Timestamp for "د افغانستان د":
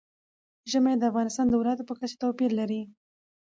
0.97-1.53